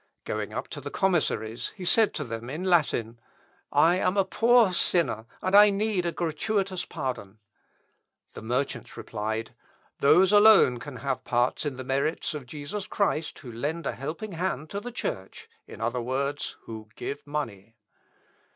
Going 0.25 0.51
up 0.51 0.67
to 0.69 0.81
the 0.81 0.89
commissaries, 0.89 1.73
he 1.75 1.85
said 1.85 2.11
to 2.15 2.23
them 2.23 2.49
in 2.49 2.63
Latin, 2.63 3.19
"I 3.71 3.97
am 3.97 4.17
a 4.17 4.25
poor 4.25 4.73
sinner, 4.73 5.27
and 5.43 5.77
need 5.77 6.07
a 6.07 6.11
gratuitous 6.11 6.85
pardon!" 6.85 7.37
The 8.33 8.41
merchants 8.41 8.97
replied, 8.97 9.53
"Those 9.99 10.31
alone 10.31 10.79
can 10.79 10.95
have 10.95 11.23
part 11.23 11.67
in 11.67 11.77
the 11.77 11.83
merits 11.83 12.33
of 12.33 12.47
Jesus 12.47 12.87
Christ 12.87 13.37
who 13.37 13.51
lend 13.51 13.85
a 13.85 13.91
helping 13.91 14.31
hand 14.31 14.71
to 14.71 14.79
the 14.79 14.91
Church, 14.91 15.47
in 15.67 15.81
other 15.81 16.01
words, 16.01 16.55
who 16.63 16.89
give 16.95 17.27
money." 17.27 17.75